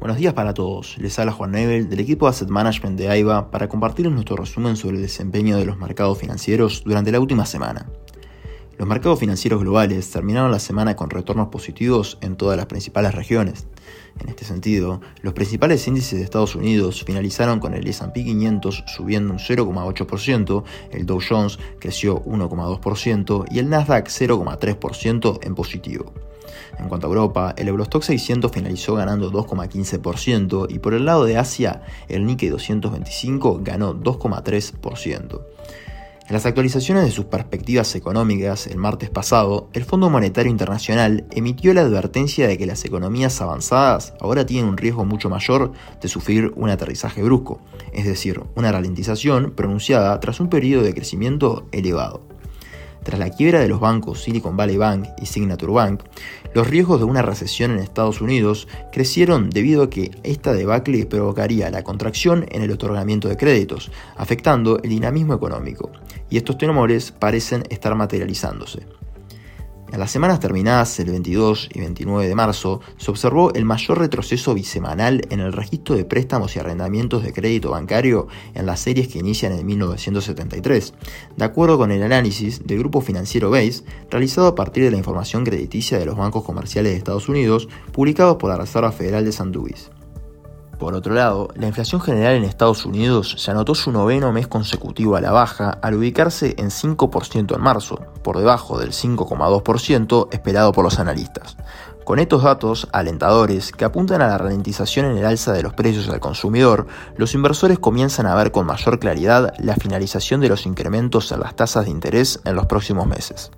Buenos 0.00 0.16
días 0.16 0.32
para 0.32 0.54
todos, 0.54 0.96
les 0.96 1.18
habla 1.18 1.30
Juan 1.30 1.50
Nebel 1.50 1.90
del 1.90 2.00
equipo 2.00 2.26
Asset 2.26 2.48
Management 2.48 2.98
de 2.98 3.10
AIBA 3.10 3.50
para 3.50 3.68
compartirles 3.68 4.14
nuestro 4.14 4.34
resumen 4.34 4.74
sobre 4.74 4.96
el 4.96 5.02
desempeño 5.02 5.58
de 5.58 5.66
los 5.66 5.76
mercados 5.76 6.16
financieros 6.16 6.82
durante 6.86 7.12
la 7.12 7.20
última 7.20 7.44
semana. 7.44 7.84
Los 8.78 8.88
mercados 8.88 9.20
financieros 9.20 9.60
globales 9.60 10.10
terminaron 10.10 10.52
la 10.52 10.58
semana 10.58 10.96
con 10.96 11.10
retornos 11.10 11.48
positivos 11.48 12.16
en 12.22 12.36
todas 12.36 12.56
las 12.56 12.64
principales 12.64 13.14
regiones. 13.14 13.66
En 14.18 14.30
este 14.30 14.46
sentido, 14.46 15.02
los 15.20 15.34
principales 15.34 15.86
índices 15.86 16.18
de 16.18 16.24
Estados 16.24 16.54
Unidos 16.54 17.04
finalizaron 17.04 17.60
con 17.60 17.74
el 17.74 17.86
S&P 17.86 18.24
500 18.24 18.84
subiendo 18.86 19.34
un 19.34 19.38
0,8%, 19.38 20.64
el 20.92 21.04
Dow 21.04 21.20
Jones 21.28 21.58
creció 21.78 22.24
1,2% 22.24 23.44
y 23.50 23.58
el 23.58 23.68
Nasdaq 23.68 24.08
0,3% 24.08 25.40
en 25.42 25.54
positivo. 25.54 26.14
En 26.78 26.88
cuanto 26.88 27.06
a 27.06 27.10
Europa, 27.10 27.54
el 27.56 27.68
Eurostock 27.68 28.02
600 28.02 28.50
finalizó 28.50 28.94
ganando 28.94 29.30
2,15% 29.30 30.66
y 30.70 30.78
por 30.78 30.94
el 30.94 31.04
lado 31.04 31.24
de 31.24 31.36
Asia, 31.36 31.82
el 32.08 32.24
Nikkei 32.24 32.48
225 32.48 33.60
ganó 33.62 33.94
2,3%. 33.94 35.40
En 36.30 36.34
las 36.34 36.46
actualizaciones 36.46 37.02
de 37.02 37.10
sus 37.10 37.24
perspectivas 37.24 37.92
económicas 37.96 38.68
el 38.68 38.76
martes 38.76 39.10
pasado, 39.10 39.68
el 39.72 39.84
Fondo 39.84 40.10
Monetario 40.10 40.48
Internacional 40.48 41.26
emitió 41.32 41.74
la 41.74 41.80
advertencia 41.80 42.46
de 42.46 42.56
que 42.56 42.66
las 42.66 42.84
economías 42.84 43.40
avanzadas 43.40 44.14
ahora 44.20 44.46
tienen 44.46 44.70
un 44.70 44.76
riesgo 44.76 45.04
mucho 45.04 45.28
mayor 45.28 45.72
de 46.00 46.06
sufrir 46.06 46.52
un 46.54 46.70
aterrizaje 46.70 47.20
brusco, 47.24 47.60
es 47.92 48.04
decir, 48.04 48.44
una 48.54 48.70
ralentización 48.70 49.54
pronunciada 49.56 50.20
tras 50.20 50.38
un 50.38 50.48
periodo 50.48 50.84
de 50.84 50.94
crecimiento 50.94 51.66
elevado. 51.72 52.29
Tras 53.02 53.18
la 53.18 53.30
quiebra 53.30 53.60
de 53.60 53.68
los 53.68 53.80
bancos 53.80 54.22
Silicon 54.22 54.56
Valley 54.56 54.76
Bank 54.76 55.08
y 55.20 55.26
Signature 55.26 55.72
Bank, 55.72 56.02
los 56.54 56.66
riesgos 56.66 56.98
de 56.98 57.06
una 57.06 57.22
recesión 57.22 57.70
en 57.70 57.78
Estados 57.78 58.20
Unidos 58.20 58.68
crecieron 58.92 59.50
debido 59.50 59.84
a 59.84 59.90
que 59.90 60.10
esta 60.22 60.52
debacle 60.52 61.06
provocaría 61.06 61.70
la 61.70 61.82
contracción 61.82 62.46
en 62.50 62.62
el 62.62 62.70
otorgamiento 62.70 63.28
de 63.28 63.36
créditos, 63.36 63.90
afectando 64.16 64.78
el 64.82 64.90
dinamismo 64.90 65.34
económico, 65.34 65.90
y 66.28 66.36
estos 66.36 66.58
temores 66.58 67.12
parecen 67.12 67.64
estar 67.70 67.94
materializándose. 67.94 68.86
En 69.92 69.98
las 69.98 70.12
semanas 70.12 70.38
terminadas 70.38 71.00
el 71.00 71.10
22 71.10 71.68
y 71.74 71.80
29 71.80 72.28
de 72.28 72.34
marzo, 72.36 72.80
se 72.96 73.10
observó 73.10 73.52
el 73.54 73.64
mayor 73.64 73.98
retroceso 73.98 74.54
bisemanal 74.54 75.22
en 75.30 75.40
el 75.40 75.52
registro 75.52 75.96
de 75.96 76.04
préstamos 76.04 76.54
y 76.54 76.60
arrendamientos 76.60 77.24
de 77.24 77.32
crédito 77.32 77.70
bancario 77.70 78.28
en 78.54 78.66
las 78.66 78.78
series 78.78 79.08
que 79.08 79.18
inician 79.18 79.52
en 79.52 79.66
1973, 79.66 80.94
de 81.36 81.44
acuerdo 81.44 81.76
con 81.76 81.90
el 81.90 82.04
análisis 82.04 82.64
del 82.66 82.78
grupo 82.78 83.00
financiero 83.00 83.50
Base 83.50 83.82
realizado 84.10 84.46
a 84.46 84.54
partir 84.54 84.84
de 84.84 84.92
la 84.92 84.98
información 84.98 85.44
crediticia 85.44 85.98
de 85.98 86.06
los 86.06 86.16
bancos 86.16 86.44
comerciales 86.44 86.92
de 86.92 86.98
Estados 86.98 87.28
Unidos 87.28 87.68
publicados 87.90 88.36
por 88.36 88.50
la 88.50 88.58
Reserva 88.58 88.92
Federal 88.92 89.24
de 89.24 89.32
San 89.32 89.50
Luis. 89.50 89.90
Por 90.80 90.94
otro 90.94 91.12
lado, 91.12 91.48
la 91.56 91.66
inflación 91.66 92.00
general 92.00 92.36
en 92.36 92.44
Estados 92.44 92.86
Unidos 92.86 93.34
se 93.36 93.50
anotó 93.50 93.74
su 93.74 93.92
noveno 93.92 94.32
mes 94.32 94.48
consecutivo 94.48 95.14
a 95.14 95.20
la 95.20 95.30
baja 95.30 95.78
al 95.82 95.94
ubicarse 95.94 96.54
en 96.56 96.70
5% 96.70 97.54
en 97.54 97.60
marzo, 97.60 98.00
por 98.22 98.38
debajo 98.38 98.78
del 98.78 98.92
5,2% 98.92 100.28
esperado 100.32 100.72
por 100.72 100.82
los 100.82 100.98
analistas. 100.98 101.58
Con 102.04 102.18
estos 102.18 102.44
datos 102.44 102.88
alentadores 102.94 103.72
que 103.72 103.84
apuntan 103.84 104.22
a 104.22 104.28
la 104.28 104.38
ralentización 104.38 105.04
en 105.04 105.18
el 105.18 105.26
alza 105.26 105.52
de 105.52 105.62
los 105.62 105.74
precios 105.74 106.08
al 106.08 106.18
consumidor, 106.18 106.86
los 107.18 107.34
inversores 107.34 107.78
comienzan 107.78 108.24
a 108.24 108.34
ver 108.34 108.50
con 108.50 108.64
mayor 108.64 108.98
claridad 108.98 109.52
la 109.58 109.76
finalización 109.76 110.40
de 110.40 110.48
los 110.48 110.64
incrementos 110.64 111.30
en 111.30 111.40
las 111.40 111.54
tasas 111.54 111.84
de 111.84 111.90
interés 111.90 112.40
en 112.46 112.56
los 112.56 112.64
próximos 112.64 113.06
meses 113.06 113.50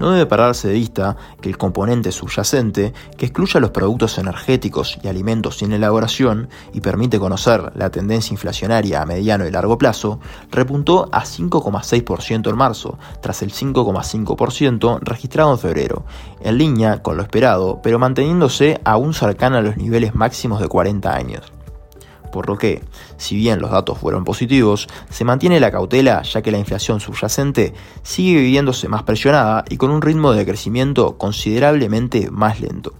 no 0.00 0.10
debe 0.10 0.26
pararse 0.26 0.68
de 0.68 0.74
vista 0.74 1.16
que 1.40 1.48
el 1.48 1.58
componente 1.58 2.10
subyacente, 2.10 2.92
que 3.16 3.26
excluye 3.26 3.60
los 3.60 3.70
productos 3.70 4.18
energéticos 4.18 4.98
y 5.02 5.08
alimentos 5.08 5.58
sin 5.58 5.72
elaboración 5.72 6.48
y 6.72 6.80
permite 6.80 7.20
conocer 7.20 7.70
la 7.76 7.90
tendencia 7.90 8.34
inflacionaria 8.34 9.02
a 9.02 9.06
mediano 9.06 9.46
y 9.46 9.50
largo 9.50 9.78
plazo, 9.78 10.18
repuntó 10.50 11.08
a 11.12 11.22
5,6% 11.22 12.50
en 12.50 12.56
marzo, 12.56 12.98
tras 13.20 13.42
el 13.42 13.52
5,5% 13.52 14.98
registrado 15.02 15.52
en 15.52 15.58
febrero, 15.58 16.04
en 16.40 16.58
línea 16.58 17.02
con 17.02 17.16
lo 17.16 17.22
esperado, 17.22 17.80
pero 17.82 17.98
manteniéndose 17.98 18.80
aún 18.84 19.14
cercana 19.14 19.58
a 19.58 19.62
los 19.62 19.76
niveles 19.76 20.14
máximos 20.14 20.60
de 20.60 20.68
40 20.68 21.14
años 21.14 21.52
por 22.32 22.48
lo 22.48 22.58
que, 22.58 22.82
si 23.16 23.36
bien 23.36 23.60
los 23.60 23.70
datos 23.70 23.98
fueron 23.98 24.24
positivos, 24.24 24.88
se 25.10 25.24
mantiene 25.24 25.60
la 25.60 25.70
cautela 25.70 26.22
ya 26.22 26.42
que 26.42 26.50
la 26.50 26.58
inflación 26.58 27.00
subyacente 27.00 27.74
sigue 28.02 28.40
viviéndose 28.40 28.88
más 28.88 29.02
presionada 29.02 29.64
y 29.68 29.76
con 29.76 29.90
un 29.90 30.02
ritmo 30.02 30.32
de 30.32 30.46
crecimiento 30.46 31.18
considerablemente 31.18 32.30
más 32.30 32.60
lento. 32.60 32.94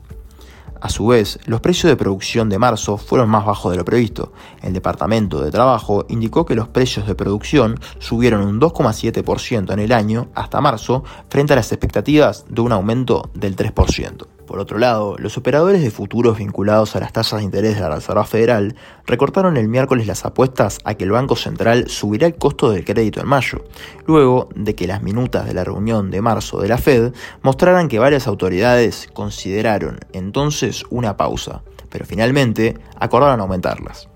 A 0.81 0.89
su 0.89 1.09
vez, 1.09 1.39
los 1.45 1.61
precios 1.61 1.91
de 1.91 1.97
producción 1.97 2.49
de 2.49 2.59
marzo 2.59 2.97
fueron 2.97 3.29
más 3.29 3.45
bajos 3.45 3.71
de 3.71 3.77
lo 3.77 3.85
previsto. 3.85 4.33
El 4.63 4.73
Departamento 4.73 5.43
de 5.43 5.51
Trabajo 5.51 6.07
indicó 6.09 6.47
que 6.47 6.55
los 6.55 6.69
precios 6.69 7.07
de 7.07 7.15
producción 7.15 7.79
subieron 7.99 8.43
un 8.43 8.59
2,7% 8.59 9.73
en 9.75 9.79
el 9.79 9.93
año 9.93 10.29
hasta 10.35 10.63
marzo 10.63 11.05
frente 11.29 11.53
a 11.53 11.57
las 11.57 11.71
expectativas 11.71 12.47
de 12.49 12.63
un 12.63 12.73
aumento 12.73 13.31
del 13.35 13.57
3%. 13.57 14.27
Por 14.51 14.59
otro 14.59 14.81
lado, 14.81 15.15
los 15.17 15.39
operadores 15.39 15.81
de 15.81 15.93
futuros 15.93 16.39
vinculados 16.39 16.97
a 16.97 16.99
las 16.99 17.13
tasas 17.13 17.39
de 17.39 17.45
interés 17.45 17.77
de 17.77 17.83
la 17.83 17.95
Reserva 17.95 18.25
Federal 18.25 18.75
recortaron 19.07 19.57
el 19.57 19.69
miércoles 19.69 20.09
las 20.09 20.25
apuestas 20.25 20.79
a 20.83 20.95
que 20.95 21.05
el 21.05 21.13
Banco 21.13 21.37
Central 21.37 21.87
subirá 21.87 22.27
el 22.27 22.35
costo 22.35 22.73
del 22.73 22.85
crédito 22.85 23.21
en 23.21 23.29
mayo, 23.29 23.63
luego 24.09 24.49
de 24.57 24.75
que 24.75 24.89
las 24.89 25.05
minutas 25.05 25.47
de 25.47 25.55
la 25.55 25.63
reunión 25.63 26.11
de 26.11 26.21
marzo 26.21 26.61
de 26.61 26.67
la 26.67 26.79
Fed 26.79 27.13
mostraran 27.43 27.87
que 27.87 28.01
varias 28.01 28.27
autoridades 28.27 29.09
consideraron 29.13 30.01
entonces 30.13 30.83
una 30.91 31.17
pausa, 31.17 31.63
pero 31.89 32.05
finalmente 32.05 32.77
acordaron 32.99 33.39
aumentarlas. 33.39 34.10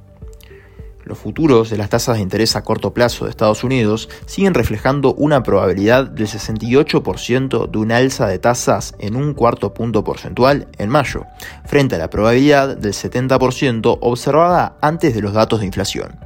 Los 1.04 1.18
futuros 1.18 1.68
de 1.68 1.76
las 1.76 1.90
tasas 1.90 2.16
de 2.16 2.22
interés 2.22 2.56
a 2.56 2.64
corto 2.64 2.94
plazo 2.94 3.24
de 3.24 3.30
Estados 3.30 3.62
Unidos 3.62 4.08
siguen 4.24 4.54
reflejando 4.54 5.12
una 5.14 5.42
probabilidad 5.42 6.06
del 6.06 6.26
68% 6.26 7.70
de 7.70 7.78
un 7.78 7.92
alza 7.92 8.26
de 8.26 8.38
tasas 8.38 8.94
en 8.98 9.14
un 9.14 9.34
cuarto 9.34 9.74
punto 9.74 10.02
porcentual 10.02 10.66
en 10.78 10.88
mayo, 10.88 11.26
frente 11.66 11.96
a 11.96 11.98
la 11.98 12.08
probabilidad 12.08 12.78
del 12.78 12.94
70% 12.94 13.98
observada 14.00 14.78
antes 14.80 15.14
de 15.14 15.20
los 15.20 15.34
datos 15.34 15.60
de 15.60 15.66
inflación. 15.66 16.18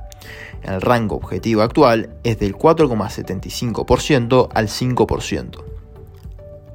El 0.63 0.81
rango 0.81 1.17
objetivo 1.17 1.63
actual 1.63 2.11
es 2.23 2.39
del 2.39 2.55
4,75% 2.55 4.49
al 4.55 4.69
5%. 4.69 5.78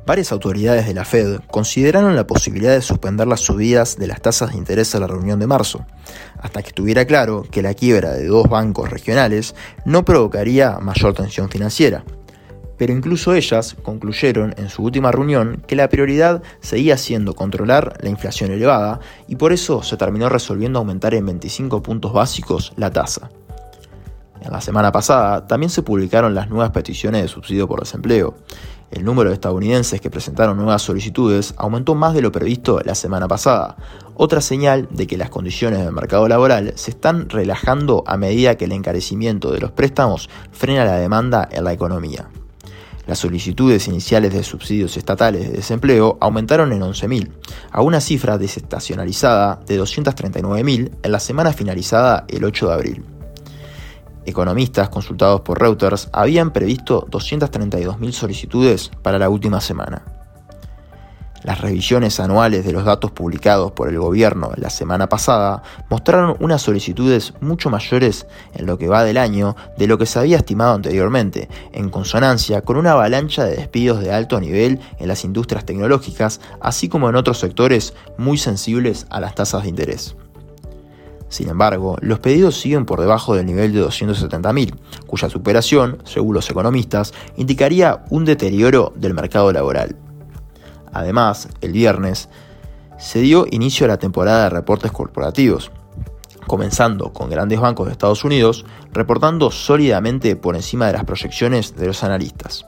Varias 0.05 0.33
autoridades 0.33 0.85
de 0.85 0.93
la 0.93 1.05
Fed 1.05 1.39
consideraron 1.49 2.17
la 2.17 2.27
posibilidad 2.27 2.73
de 2.73 2.81
suspender 2.81 3.25
las 3.25 3.39
subidas 3.39 3.97
de 3.97 4.07
las 4.07 4.21
tasas 4.21 4.51
de 4.51 4.57
interés 4.57 4.93
a 4.93 4.99
la 4.99 5.07
reunión 5.07 5.39
de 5.39 5.47
marzo, 5.47 5.85
hasta 6.41 6.61
que 6.61 6.69
estuviera 6.69 7.05
claro 7.05 7.45
que 7.49 7.61
la 7.61 7.73
quiebra 7.73 8.11
de 8.11 8.27
dos 8.27 8.49
bancos 8.49 8.89
regionales 8.89 9.55
no 9.85 10.03
provocaría 10.03 10.77
mayor 10.79 11.13
tensión 11.13 11.49
financiera. 11.49 12.03
Pero 12.77 12.91
incluso 12.91 13.33
ellas 13.33 13.77
concluyeron 13.81 14.53
en 14.57 14.67
su 14.67 14.83
última 14.83 15.09
reunión 15.09 15.63
que 15.67 15.77
la 15.77 15.87
prioridad 15.87 16.43
seguía 16.59 16.97
siendo 16.97 17.33
controlar 17.33 17.97
la 18.01 18.09
inflación 18.09 18.51
elevada 18.51 18.99
y 19.29 19.37
por 19.37 19.53
eso 19.53 19.83
se 19.83 19.95
terminó 19.95 20.27
resolviendo 20.27 20.79
aumentar 20.79 21.13
en 21.13 21.27
25 21.27 21.81
puntos 21.81 22.11
básicos 22.11 22.73
la 22.75 22.91
tasa. 22.91 23.29
En 24.43 24.51
la 24.51 24.59
semana 24.59 24.91
pasada 24.91 25.47
también 25.47 25.69
se 25.69 25.83
publicaron 25.83 26.35
las 26.35 26.49
nuevas 26.49 26.71
peticiones 26.71 27.21
de 27.21 27.27
subsidio 27.29 27.65
por 27.65 27.79
desempleo. 27.79 28.35
El 28.91 29.05
número 29.05 29.29
de 29.29 29.35
estadounidenses 29.35 30.01
que 30.01 30.09
presentaron 30.09 30.57
nuevas 30.57 30.81
solicitudes 30.81 31.53
aumentó 31.57 31.95
más 31.95 32.13
de 32.13 32.21
lo 32.21 32.31
previsto 32.31 32.81
la 32.83 32.93
semana 32.93 33.27
pasada, 33.29 33.77
otra 34.15 34.41
señal 34.41 34.89
de 34.91 35.07
que 35.07 35.17
las 35.17 35.29
condiciones 35.29 35.79
del 35.79 35.93
mercado 35.93 36.27
laboral 36.27 36.73
se 36.75 36.91
están 36.91 37.29
relajando 37.29 38.03
a 38.05 38.17
medida 38.17 38.55
que 38.55 38.65
el 38.65 38.73
encarecimiento 38.73 39.51
de 39.51 39.61
los 39.61 39.71
préstamos 39.71 40.29
frena 40.51 40.83
la 40.83 40.97
demanda 40.97 41.47
en 41.49 41.63
la 41.63 41.71
economía. 41.71 42.27
Las 43.07 43.19
solicitudes 43.19 43.87
iniciales 43.87 44.33
de 44.33 44.43
subsidios 44.43 44.95
estatales 44.97 45.47
de 45.47 45.57
desempleo 45.57 46.17
aumentaron 46.21 46.73
en 46.73 46.81
11.000, 46.81 47.29
a 47.71 47.81
una 47.81 48.01
cifra 48.01 48.37
desestacionalizada 48.37 49.61
de 49.65 49.81
239.000 49.81 50.91
en 51.01 51.11
la 51.11 51.19
semana 51.19 51.53
finalizada 51.53 52.25
el 52.27 52.43
8 52.43 52.67
de 52.67 52.73
abril. 52.73 53.12
Economistas 54.25 54.89
consultados 54.89 55.41
por 55.41 55.59
Reuters 55.59 56.09
habían 56.13 56.51
previsto 56.51 57.05
232.000 57.07 58.11
solicitudes 58.11 58.91
para 59.01 59.19
la 59.19 59.29
última 59.29 59.59
semana. 59.59 60.03
Las 61.43 61.59
revisiones 61.59 62.21
anuales 62.21 62.63
de 62.63 62.71
los 62.71 62.85
datos 62.85 63.11
publicados 63.11 63.73
por 63.73 63.89
el 63.89 63.99
gobierno 63.99 64.51
la 64.55 64.69
semana 64.69 65.09
pasada 65.09 65.61
mostraron 65.89 66.37
unas 66.39 66.61
solicitudes 66.61 67.33
mucho 67.41 67.69
mayores 67.69 68.27
en 68.53 68.65
lo 68.65 68.77
que 68.77 68.87
va 68.87 69.03
del 69.03 69.17
año 69.17 69.57
de 69.77 69.87
lo 69.87 69.97
que 69.97 70.05
se 70.05 70.19
había 70.19 70.37
estimado 70.37 70.73
anteriormente, 70.73 71.49
en 71.73 71.89
consonancia 71.89 72.61
con 72.61 72.77
una 72.77 72.93
avalancha 72.93 73.43
de 73.43 73.57
despidos 73.57 73.99
de 73.99 74.13
alto 74.13 74.39
nivel 74.39 74.79
en 74.99 75.09
las 75.09 75.25
industrias 75.25 75.65
tecnológicas, 75.65 76.39
así 76.61 76.87
como 76.87 77.09
en 77.09 77.17
otros 77.17 77.39
sectores 77.39 77.93
muy 78.17 78.37
sensibles 78.37 79.05
a 79.09 79.19
las 79.19 79.35
tasas 79.35 79.63
de 79.63 79.69
interés. 79.69 80.15
Sin 81.33 81.49
embargo, 81.49 81.97
los 82.01 82.19
pedidos 82.19 82.61
siguen 82.61 82.85
por 82.85 83.01
debajo 83.01 83.33
del 83.33 83.47
nivel 83.47 83.73
de 83.73 83.83
270.000, 83.83 84.75
cuya 85.07 85.31
superación, 85.31 85.97
según 86.03 86.35
los 86.35 86.47
economistas, 86.47 87.11
indicaría 87.37 88.05
un 88.11 88.23
deterioro 88.23 88.93
del 88.95 89.15
mercado 89.15 89.51
laboral. 89.51 89.95
Además, 90.91 91.47
el 91.61 91.71
viernes 91.71 92.29
se 92.99 93.21
dio 93.21 93.47
inicio 93.49 93.85
a 93.85 93.87
la 93.87 93.97
temporada 93.97 94.43
de 94.43 94.49
reportes 94.51 94.91
corporativos, 94.91 95.71
comenzando 96.45 97.11
con 97.11 97.31
grandes 97.31 97.59
bancos 97.59 97.87
de 97.87 97.93
Estados 97.93 98.23
Unidos 98.23 98.63
reportando 98.91 99.49
sólidamente 99.49 100.35
por 100.35 100.55
encima 100.55 100.85
de 100.85 100.93
las 100.93 101.03
proyecciones 101.03 101.75
de 101.75 101.87
los 101.87 102.03
analistas. 102.03 102.67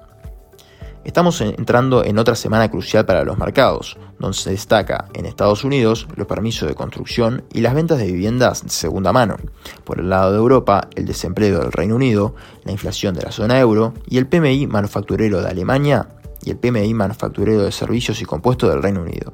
Estamos 1.05 1.39
entrando 1.39 2.03
en 2.03 2.17
otra 2.17 2.33
semana 2.33 2.71
crucial 2.71 3.05
para 3.05 3.23
los 3.23 3.37
mercados, 3.37 3.95
donde 4.17 4.35
se 4.35 4.49
destaca 4.49 5.07
en 5.13 5.27
Estados 5.27 5.63
Unidos 5.63 6.07
los 6.15 6.25
permisos 6.25 6.67
de 6.67 6.73
construcción 6.73 7.43
y 7.53 7.61
las 7.61 7.75
ventas 7.75 7.99
de 7.99 8.07
viviendas 8.07 8.63
de 8.63 8.69
segunda 8.69 9.13
mano. 9.13 9.37
Por 9.83 9.99
el 9.99 10.09
lado 10.09 10.31
de 10.31 10.39
Europa, 10.39 10.89
el 10.95 11.05
desempleo 11.05 11.59
del 11.59 11.71
Reino 11.71 11.95
Unido, 11.95 12.33
la 12.63 12.71
inflación 12.71 13.13
de 13.13 13.21
la 13.21 13.31
zona 13.31 13.59
euro 13.59 13.93
y 14.07 14.17
el 14.17 14.25
PMI 14.25 14.65
manufacturero 14.65 15.43
de 15.43 15.47
Alemania 15.47 16.09
y 16.43 16.49
el 16.49 16.57
PMI 16.57 16.95
manufacturero 16.95 17.61
de 17.61 17.71
servicios 17.71 18.19
y 18.23 18.25
compuestos 18.25 18.71
del 18.71 18.81
Reino 18.81 19.03
Unido. 19.03 19.31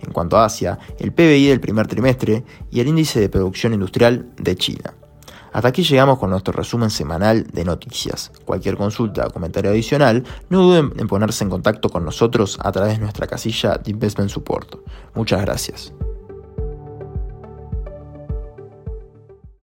En 0.00 0.12
cuanto 0.12 0.38
a 0.38 0.46
Asia, 0.46 0.78
el 0.98 1.12
PBI 1.12 1.46
del 1.48 1.60
primer 1.60 1.88
trimestre 1.88 2.42
y 2.70 2.80
el 2.80 2.88
índice 2.88 3.20
de 3.20 3.28
producción 3.28 3.74
industrial 3.74 4.30
de 4.38 4.56
China. 4.56 4.94
Hasta 5.52 5.68
aquí 5.68 5.82
llegamos 5.82 6.18
con 6.18 6.30
nuestro 6.30 6.52
resumen 6.52 6.90
semanal 6.90 7.46
de 7.52 7.64
noticias. 7.64 8.32
Cualquier 8.44 8.76
consulta 8.76 9.26
o 9.26 9.30
comentario 9.30 9.70
adicional, 9.70 10.24
no 10.48 10.62
duden 10.62 10.92
en 10.98 11.06
ponerse 11.06 11.44
en 11.44 11.50
contacto 11.50 11.88
con 11.88 12.04
nosotros 12.04 12.58
a 12.62 12.72
través 12.72 12.94
de 12.94 13.00
nuestra 13.00 13.26
casilla 13.26 13.76
de 13.76 13.90
Investment 13.90 14.30
Support. 14.30 14.76
Muchas 15.14 15.42
gracias. 15.42 15.92